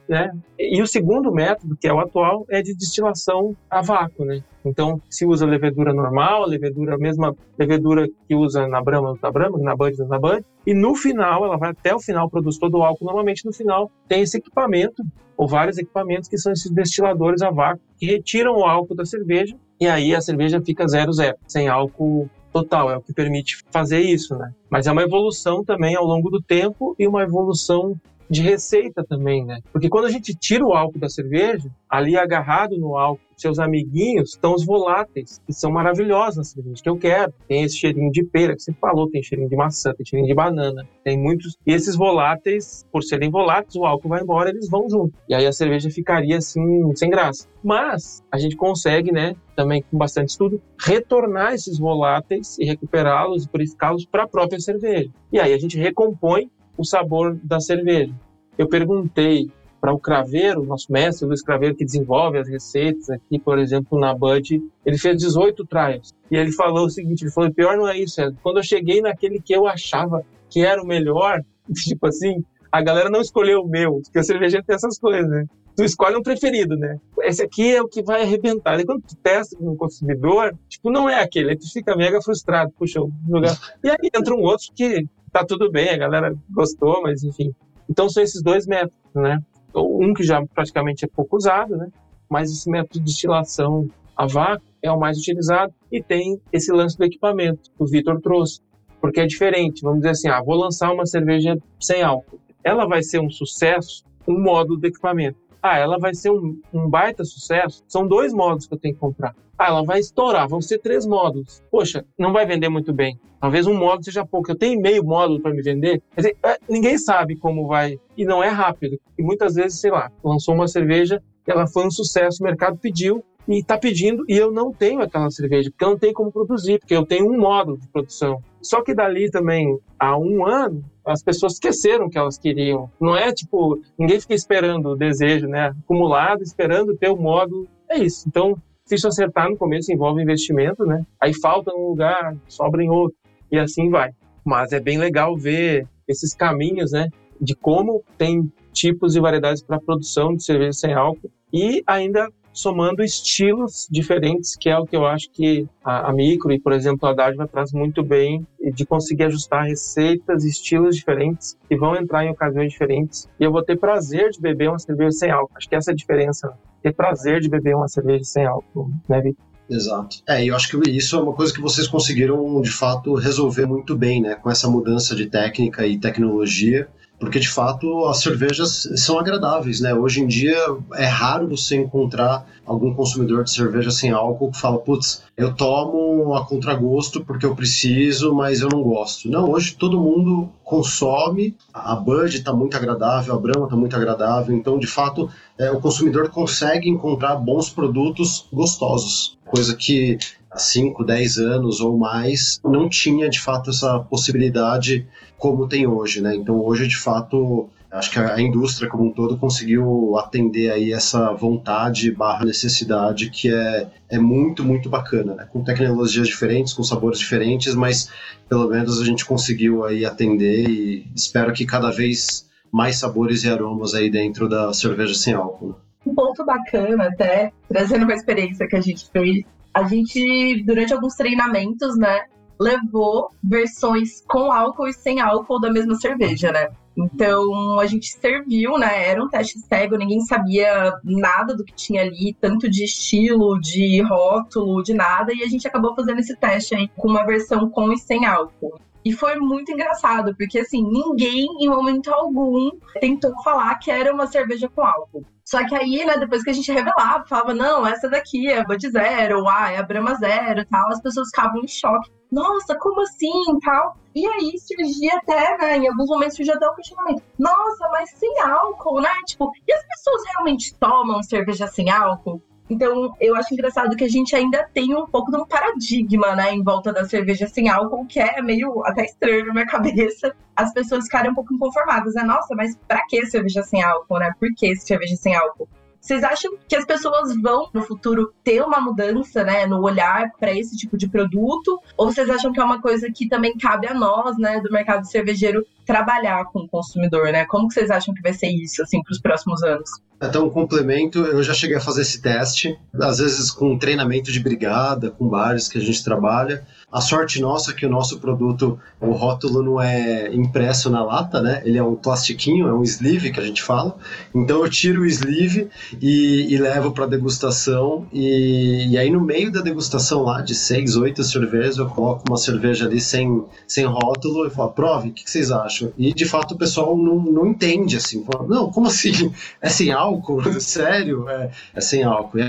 [0.07, 0.31] né?
[0.57, 4.41] E o segundo método, que é o atual, é de destilação a vácuo, né?
[4.65, 9.57] Então, se usa levedura normal, levedura, a mesma levedura que usa na Brahma, na Brahma,
[9.59, 12.83] na Bud, na Bud, e no final, ela vai até o final, produz todo o
[12.83, 13.05] álcool.
[13.05, 15.03] Normalmente, no final, tem esse equipamento,
[15.37, 19.55] ou vários equipamentos, que são esses destiladores a vácuo, que retiram o álcool da cerveja,
[19.79, 22.29] e aí a cerveja fica zero zero, sem álcool
[22.63, 24.51] total, é o que permite fazer isso, né?
[24.69, 27.95] Mas é uma evolução também ao longo do tempo e uma evolução
[28.29, 29.59] de receita também, né?
[29.71, 34.31] Porque quando a gente tira o álcool da cerveja, ali agarrado no álcool, seus amiguinhos,
[34.31, 37.33] estão os voláteis, que são maravilhosos na cerveja, que eu quero.
[37.47, 40.35] Tem esse cheirinho de pera que você falou, tem cheirinho de maçã, tem cheirinho de
[40.35, 41.57] banana, tem muitos.
[41.65, 45.13] E esses voláteis, por serem voláteis, o álcool vai embora, eles vão junto.
[45.27, 46.61] E aí a cerveja ficaria assim,
[46.95, 47.47] sem graça.
[47.63, 53.49] Mas a gente consegue, né, também com bastante estudo, retornar esses voláteis e recuperá-los e
[53.49, 55.09] purificá-los para a própria cerveja.
[55.31, 58.13] E aí a gente recompõe o sabor da cerveja.
[58.57, 59.49] Eu perguntei
[59.79, 64.13] para o Craveiro, nosso mestre Luiz Craveiro, que desenvolve as receitas aqui, por exemplo, na
[64.13, 66.13] Bud, ele fez 18 trials.
[66.29, 69.01] E ele falou o seguinte, ele falou, pior não é isso, é quando eu cheguei
[69.01, 71.41] naquele que eu achava que era o melhor,
[71.73, 75.45] tipo assim, a galera não escolheu o meu, porque o cervejeiro tem essas coisas, né?
[75.75, 76.99] Tu escolhe um preferido, né?
[77.21, 78.77] Esse aqui é o que vai arrebentar.
[78.77, 81.51] E quando tu testa com um consumidor, tipo, não é aquele.
[81.51, 82.73] Aí tu fica mega frustrado.
[82.77, 83.57] Puxa, eu jogar.
[83.81, 87.55] E aí entra um outro que tá tudo bem, a galera gostou, mas enfim.
[87.89, 89.41] Então são esses dois métodos, né?
[89.75, 91.87] Um que já praticamente é pouco usado, né?
[92.29, 96.97] Mas esse método de destilação a vácuo é o mais utilizado e tem esse lance
[96.97, 98.61] do equipamento que o Vitor trouxe,
[98.99, 99.81] porque é diferente.
[99.81, 104.03] Vamos dizer assim, ah, vou lançar uma cerveja sem álcool ela vai ser um sucesso,
[104.27, 105.37] um módulo de equipamento.
[105.61, 107.83] Ah, ela vai ser um, um, baita sucesso.
[107.87, 109.35] São dois módulos que eu tenho que comprar.
[109.57, 111.61] Ah, ela vai estourar, vão ser três módulos.
[111.69, 113.19] Poxa, não vai vender muito bem.
[113.41, 114.51] Talvez um módulo seja pouco.
[114.51, 116.01] Eu tenho meio módulo para me vender.
[116.15, 117.99] Quer dizer, é, ninguém sabe como vai.
[118.15, 118.99] E não é rápido.
[119.17, 123.23] E muitas vezes, sei lá, lançou uma cerveja, ela foi um sucesso, o mercado pediu,
[123.49, 126.79] e está pedindo e eu não tenho aquela cerveja, porque eu não tenho como produzir,
[126.79, 128.43] porque eu tenho um módulo de produção.
[128.61, 132.89] Só que dali também, há um ano, as pessoas esqueceram que elas queriam.
[132.99, 135.73] Não é tipo, ninguém fica esperando o desejo, né?
[135.83, 137.67] Acumulado, esperando ter o módulo.
[137.89, 138.27] É isso.
[138.27, 141.05] Então, se acertar no começo envolve investimento, né?
[141.21, 143.17] Aí falta um lugar, sobra em outro.
[143.51, 144.11] E assim vai.
[144.45, 147.07] Mas é bem legal ver esses caminhos, né?
[147.39, 153.03] De como tem tipos e variedades para produção de cerveja sem álcool e ainda somando
[153.03, 157.07] estilos diferentes, que é o que eu acho que a, a micro e, por exemplo,
[157.07, 162.29] a Dádiva traz muito bem de conseguir ajustar receitas, estilos diferentes que vão entrar em
[162.29, 163.27] ocasiões diferentes.
[163.39, 165.53] E eu vou ter prazer de beber uma cerveja sem álcool.
[165.55, 166.53] Acho que essa é a diferença.
[166.83, 169.45] Ter prazer de beber uma cerveja sem álcool, né, Vitor?
[169.69, 170.17] Exato.
[170.27, 173.67] É, e eu acho que isso é uma coisa que vocês conseguiram, de fato, resolver
[173.67, 174.35] muito bem, né?
[174.35, 179.93] Com essa mudança de técnica e tecnologia porque de fato as cervejas são agradáveis, né?
[179.93, 180.57] Hoje em dia
[180.93, 186.33] é raro você encontrar algum consumidor de cerveja sem álcool que fala, putz, eu tomo
[186.35, 189.29] a contragosto porque eu preciso, mas eu não gosto.
[189.29, 194.55] Não, hoje todo mundo consome, a Bud está muito agradável, a Brahma está muito agradável,
[194.55, 200.17] então de fato é, o consumidor consegue encontrar bons produtos gostosos, coisa que
[200.51, 205.07] há 5, 10 anos ou mais não tinha de fato essa possibilidade
[205.37, 206.35] como tem hoje, né?
[206.35, 211.33] Então hoje de fato acho que a indústria como um todo conseguiu atender aí essa
[211.33, 215.47] vontade barra necessidade que é, é muito, muito bacana, né?
[215.51, 218.09] Com tecnologias diferentes, com sabores diferentes, mas
[218.47, 223.49] pelo menos a gente conseguiu aí atender e espero que cada vez mais sabores e
[223.49, 225.69] aromas aí dentro da cerveja sem álcool.
[225.69, 225.75] Né?
[226.05, 231.15] Um ponto bacana até, trazendo uma experiência que a gente fez, a gente, durante alguns
[231.15, 232.25] treinamentos, né,
[232.59, 236.69] levou versões com álcool e sem álcool da mesma cerveja, né?
[236.97, 239.07] Então a gente serviu, né?
[239.07, 244.01] Era um teste cego, ninguém sabia nada do que tinha ali, tanto de estilo, de
[244.01, 247.93] rótulo, de nada, e a gente acabou fazendo esse teste aí com uma versão com
[247.93, 248.77] e sem álcool.
[249.05, 254.27] E foi muito engraçado, porque assim, ninguém em momento algum tentou falar que era uma
[254.27, 255.23] cerveja com álcool.
[255.49, 258.87] Só que aí, né, depois que a gente revelava, falava, não, essa daqui é Bud
[258.87, 262.11] Zero, ah, é a Brahma Zero tal, as pessoas ficavam em choque.
[262.31, 263.31] Nossa, como assim
[263.65, 263.97] tal?
[264.13, 267.23] E aí surgia até, né, em alguns momentos surgia até o questionamento.
[267.39, 269.09] Nossa, mas sem álcool, né?
[269.25, 272.43] Tipo, e as pessoas realmente tomam cerveja sem álcool?
[272.69, 276.53] Então, eu acho engraçado que a gente ainda tem um pouco de um paradigma, né,
[276.53, 280.35] em volta da cerveja sem álcool, que é meio até estranho na minha cabeça.
[280.55, 282.23] As pessoas ficarem um pouco inconformadas, né?
[282.23, 284.31] Nossa, mas pra que cerveja sem álcool, né?
[284.39, 285.67] Por que cerveja sem álcool?
[285.99, 290.51] Vocês acham que as pessoas vão no futuro ter uma mudança, né, no olhar para
[290.57, 291.79] esse tipo de produto?
[291.97, 295.05] Ou vocês acham que é uma coisa que também cabe a nós, né, do mercado
[295.05, 297.45] cervejeiro trabalhar com o consumidor, né?
[297.45, 299.89] Como que vocês acham que vai ser isso assim para os próximos anos?
[300.21, 304.39] Então, um complemento, eu já cheguei a fazer esse teste, às vezes com treinamento de
[304.39, 306.65] brigada, com bares que a gente trabalha.
[306.91, 311.39] A sorte nossa é que o nosso produto, o rótulo não é impresso na lata,
[311.41, 311.61] né?
[311.63, 313.95] Ele é um plastiquinho, é um sleeve que a gente fala.
[314.33, 315.69] Então eu tiro o sleeve
[316.01, 318.07] e, e levo para degustação.
[318.11, 322.37] E, e, aí no meio da degustação lá de seis, oito cervejas, eu coloco uma
[322.37, 325.93] cerveja ali sem, sem rótulo e falo, prove, o que, que, vocês acham?
[325.97, 328.23] E de fato o pessoal não, não entende assim.
[328.23, 329.31] Fala, não, como assim?
[329.61, 330.41] É sem álcool?
[330.59, 331.29] Sério?
[331.29, 332.39] É, é sem álcool.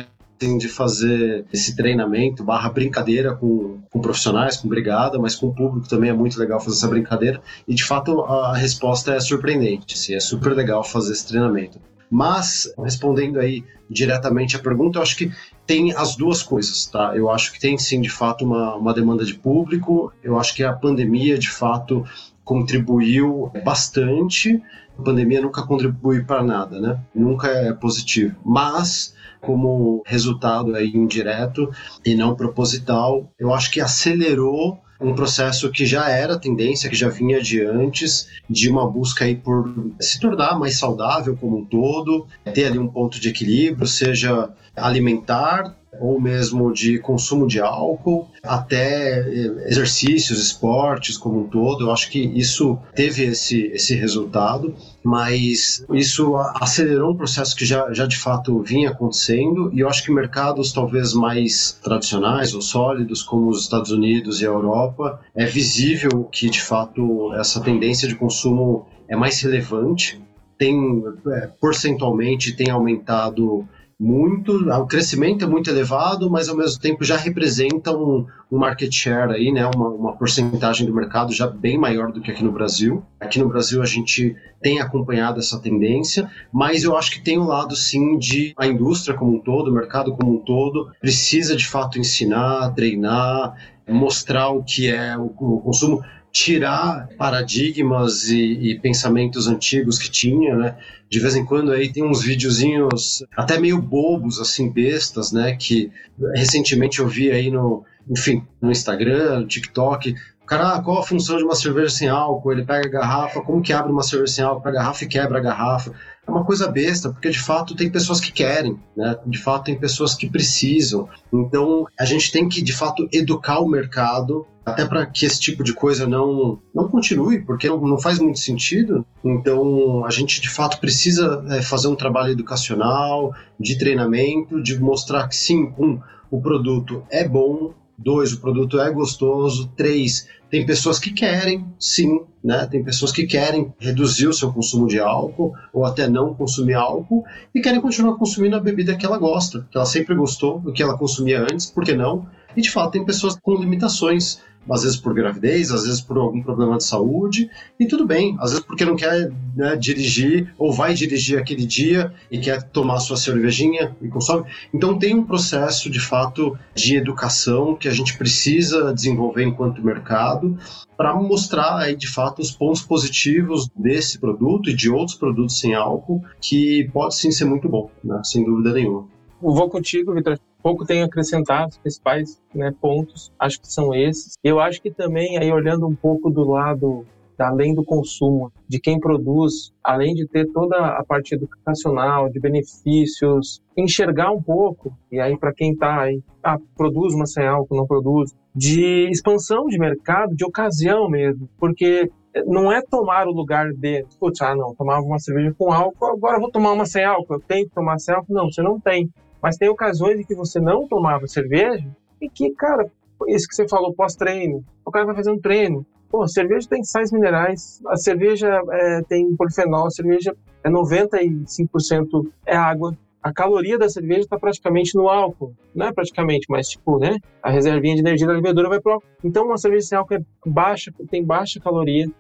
[0.42, 5.55] É de fazer esse treinamento barra brincadeira com, com profissionais, com brigada, mas com o
[5.55, 7.42] público também é muito legal fazer essa brincadeira.
[7.68, 11.79] E de fato a resposta é surpreendente, assim, é super legal fazer esse treinamento.
[12.11, 15.31] Mas, respondendo aí diretamente a pergunta, eu acho que
[15.66, 17.12] tem as duas coisas, tá?
[17.14, 20.12] Eu acho que tem sim, de fato, uma, uma demanda de público.
[20.22, 22.05] Eu acho que a pandemia, de fato,
[22.42, 24.61] contribuiu bastante
[25.00, 27.00] a pandemia nunca contribui para nada, né?
[27.14, 28.37] Nunca é positivo.
[28.44, 31.70] Mas como resultado aí indireto
[32.05, 37.09] e não proposital, eu acho que acelerou um processo que já era tendência, que já
[37.09, 42.26] vinha de antes, de uma busca aí por se tornar mais saudável como um todo,
[42.53, 49.20] ter ali um ponto de equilíbrio, seja alimentar ou mesmo de consumo de álcool, até
[49.20, 51.84] eh, exercícios, esportes como um todo.
[51.84, 57.92] Eu acho que isso teve esse, esse resultado, mas isso acelerou um processo que já,
[57.92, 63.22] já de fato vinha acontecendo, e eu acho que mercados talvez mais tradicionais ou sólidos,
[63.22, 68.14] como os Estados Unidos e a Europa, é visível que de fato essa tendência de
[68.14, 70.20] consumo é mais relevante.
[70.56, 73.66] Tem, é, porcentualmente, tem aumentado
[74.00, 78.90] muito, o crescimento é muito elevado, mas ao mesmo tempo já representa um, um market
[78.90, 82.50] share aí, né, uma, uma porcentagem do mercado já bem maior do que aqui no
[82.50, 83.04] Brasil.
[83.20, 87.46] Aqui no Brasil a gente tem acompanhado essa tendência, mas eu acho que tem um
[87.46, 91.66] lado sim de a indústria como um todo, o mercado como um todo, precisa de
[91.66, 93.54] fato ensinar, treinar,
[93.86, 96.02] mostrar o que é o, o consumo
[96.33, 100.77] tirar paradigmas e, e, pensamentos antigos que tinha, né?
[101.09, 105.57] De vez em quando aí tem uns videozinhos até meio bobos, assim, bestas, né?
[105.57, 105.90] Que
[106.35, 110.14] recentemente eu vi aí no, enfim, no Instagram, no TikTok,
[110.47, 112.53] cara, ah, qual a função de uma cerveja sem álcool?
[112.53, 115.09] Ele pega a garrafa, como que abre uma cerveja sem álcool para a garrafa e
[115.09, 115.93] quebra a garrafa?
[116.31, 119.16] É uma coisa besta, porque de fato tem pessoas que querem, né?
[119.27, 121.09] De fato tem pessoas que precisam.
[121.33, 125.64] Então a gente tem que de fato educar o mercado até para que esse tipo
[125.64, 129.05] de coisa não, não continue, porque não, faz muito sentido.
[129.25, 135.27] Então, a gente de fato precisa é, fazer um trabalho educacional, de treinamento, de mostrar
[135.27, 135.99] que sim, um,
[136.31, 142.20] o produto é bom, dois, o produto é gostoso, três, tem pessoas que querem, sim,
[142.42, 142.66] né?
[142.66, 147.24] Tem pessoas que querem reduzir o seu consumo de álcool ou até não consumir álcool
[147.54, 150.82] e querem continuar consumindo a bebida que ela gosta, que ela sempre gostou, do que
[150.82, 152.26] ela consumia antes, por que não?
[152.56, 156.42] E de fato tem pessoas com limitações às vezes por gravidez, às vezes por algum
[156.42, 160.94] problema de saúde, e tudo bem, às vezes porque não quer né, dirigir ou vai
[160.94, 164.44] dirigir aquele dia e quer tomar sua cervejinha e consome.
[164.73, 170.59] Então tem um processo de fato de educação que a gente precisa desenvolver enquanto mercado
[170.96, 175.75] para mostrar aí de fato os pontos positivos desse produto e de outros produtos sem
[175.75, 179.09] álcool que pode sim ser muito bom, né, sem dúvida nenhuma.
[179.40, 180.38] Vou contigo, Vitor.
[180.62, 184.35] Pouco tenho a acrescentar, os principais né, pontos, acho que são esses.
[184.44, 187.07] Eu acho que também, aí olhando um pouco do lado
[187.40, 193.62] além do consumo, de quem produz, além de ter toda a parte educacional, de benefícios,
[193.76, 197.87] enxergar um pouco, e aí para quem está aí, ah, produz uma sem álcool, não
[197.87, 202.11] produz, de expansão de mercado, de ocasião mesmo, porque
[202.46, 206.38] não é tomar o lugar de, putz, ah não, tomava uma cerveja com álcool, agora
[206.38, 209.11] vou tomar uma sem álcool, eu tenho que tomar sem álcool, não, você não tem.
[209.42, 211.88] Mas tem ocasiões em que você não tomava cerveja
[212.20, 212.90] e que, cara,
[213.29, 215.85] isso que você falou pós-treino, o cara vai fazer um treino.
[216.11, 222.57] Pô, cerveja tem sais minerais, a cerveja é, tem polifenol, a cerveja é 95% é
[222.57, 222.96] água.
[223.22, 225.55] A caloria da cerveja está praticamente no álcool.
[225.74, 227.18] Não é praticamente, mas tipo, né?
[227.42, 229.07] A reservinha de energia da levedura vai pro álcool.
[229.22, 232.11] Então, uma cerveja sem álcool é baixa, tem baixa caloria,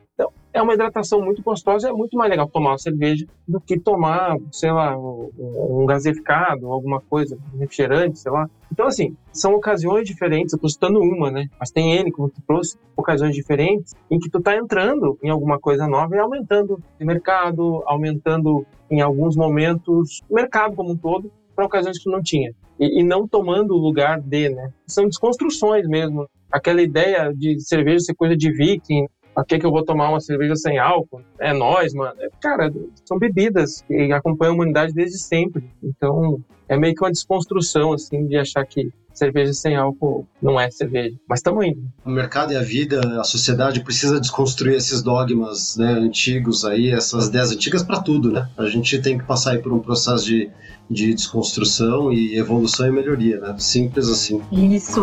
[0.52, 4.36] é uma hidratação muito gostosa é muito mais legal tomar uma cerveja do que tomar,
[4.50, 8.48] sei lá, um, um gaseificado, alguma coisa, um refrigerante, sei lá.
[8.72, 11.48] Então, assim, são ocasiões diferentes, eu tô citando uma, né?
[11.58, 15.58] Mas tem N, como tu trouxe, ocasiões diferentes em que tu tá entrando em alguma
[15.58, 21.30] coisa nova e aumentando o mercado, aumentando em alguns momentos o mercado como um todo
[21.54, 22.52] para ocasiões que tu não tinha.
[22.78, 24.72] E, e não tomando o lugar de, né?
[24.86, 26.26] São desconstruções mesmo.
[26.50, 30.20] Aquela ideia de cerveja ser coisa de viking, Pra que, que eu vou tomar uma
[30.20, 31.22] cerveja sem álcool?
[31.38, 32.14] É nós, mano.
[32.20, 32.72] É, cara,
[33.04, 35.64] são bebidas que acompanham a humanidade desde sempre.
[35.82, 40.70] Então, é meio que uma desconstrução, assim, de achar que cerveja sem álcool não é
[40.70, 41.16] cerveja.
[41.28, 41.82] Mas estamos indo.
[42.04, 47.28] O mercado e a vida, a sociedade precisa desconstruir esses dogmas né, antigos aí, essas
[47.28, 48.48] ideias antigas para tudo, né?
[48.56, 50.50] A gente tem que passar aí por um processo de,
[50.88, 53.54] de desconstrução e evolução e melhoria, né?
[53.58, 54.40] Simples assim.
[54.50, 55.02] Isso.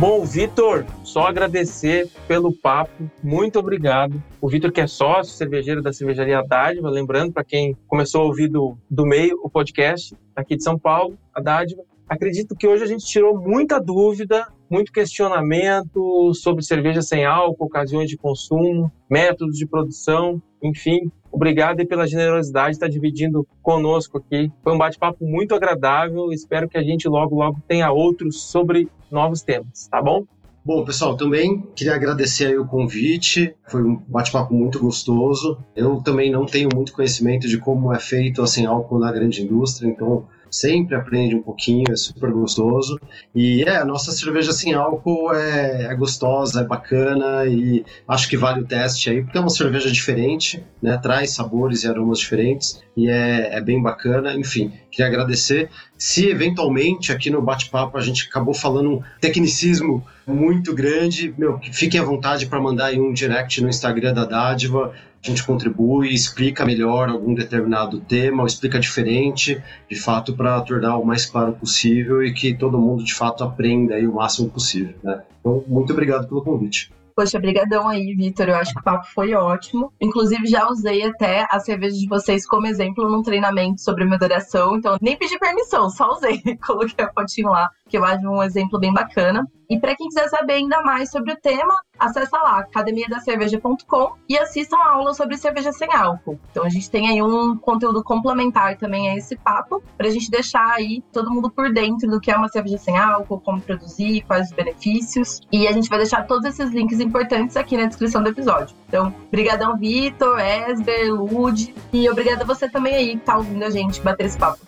[0.00, 3.10] Bom, Vitor, só agradecer pelo papo.
[3.22, 4.20] Muito obrigado.
[4.40, 8.48] O Vitor, que é sócio cervejeiro da cervejaria Dádiva, lembrando para quem começou a ouvir
[8.48, 11.82] do, do meio o podcast aqui de São Paulo, a Dádiva.
[12.08, 18.08] Acredito que hoje a gente tirou muita dúvida, muito questionamento sobre cerveja sem álcool, ocasiões
[18.08, 21.12] de consumo, métodos de produção, enfim.
[21.32, 24.50] Obrigado pela generosidade de estar dividindo conosco aqui.
[24.62, 26.32] Foi um bate-papo muito agradável.
[26.32, 30.24] Espero que a gente logo, logo tenha outros sobre novos temas, tá bom?
[30.62, 33.54] Bom, pessoal, também queria agradecer o convite.
[33.66, 35.58] Foi um bate-papo muito gostoso.
[35.74, 39.88] Eu também não tenho muito conhecimento de como é feito assim álcool na grande indústria,
[39.88, 42.98] então sempre aprende um pouquinho, é super gostoso.
[43.34, 48.36] E é, a nossa cerveja sem álcool é, é, gostosa, é bacana e acho que
[48.36, 50.98] vale o teste aí, porque é uma cerveja diferente, né?
[50.98, 54.34] Traz sabores e aromas diferentes e é, é bem bacana.
[54.34, 55.70] Enfim, queria agradecer.
[55.96, 62.00] Se eventualmente aqui no bate-papo a gente acabou falando um tecnicismo muito grande, meu, fiquem
[62.00, 64.92] à vontade para mandar aí um direct no Instagram da Dádiva
[65.22, 70.96] a gente contribui, explica melhor algum determinado tema, ou explica diferente, de fato, para tornar
[70.96, 74.94] o mais claro possível e que todo mundo, de fato, aprenda aí o máximo possível.
[75.02, 75.22] Né?
[75.40, 76.90] Então, muito obrigado pelo convite.
[77.14, 78.48] Poxa, brigadão aí, Vitor.
[78.48, 79.92] Eu acho que o papo foi ótimo.
[80.00, 84.76] Inclusive, já usei até a cerveja de vocês como exemplo num treinamento sobre moderação.
[84.76, 86.40] Então, nem pedi permissão, só usei.
[86.66, 89.44] Coloquei a fotinho lá, que eu acho um exemplo bem bacana.
[89.68, 94.76] E para quem quiser saber ainda mais sobre o tema, acessa lá academiadacerveja.com e assistam
[94.76, 96.40] a aula sobre cerveja sem álcool.
[96.50, 100.28] Então a gente tem aí um conteúdo complementar também a esse papo, para a gente
[100.28, 104.22] deixar aí todo mundo por dentro do que é uma cerveja sem álcool, como produzir,
[104.22, 105.40] quais os benefícios.
[105.52, 108.74] E a gente vai deixar todos esses links importantes aqui na descrição do episódio.
[108.88, 114.00] Então, brigadão Vitor, Esber, Lud e obrigada você também aí que tá ouvindo a gente
[114.00, 114.58] bater esse papo.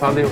[0.00, 0.28] Valeu.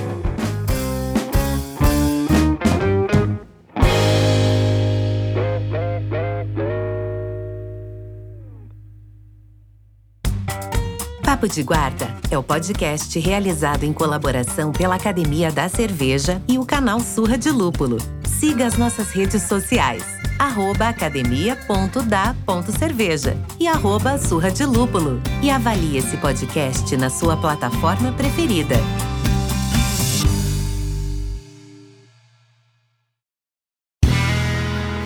[11.37, 16.65] Papo de Guarda é o podcast realizado em colaboração pela Academia da Cerveja e o
[16.65, 17.97] canal Surra de Lúpulo.
[18.25, 20.03] Siga as nossas redes sociais,
[20.39, 25.21] arroba academia.da.cerveja e arroba Surra de Lúpulo.
[25.43, 28.77] E avalie esse podcast na sua plataforma preferida.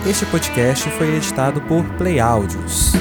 [0.08, 2.92] Este podcast foi editado por Play Áudios.